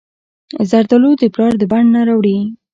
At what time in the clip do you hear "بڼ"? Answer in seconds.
1.71-1.83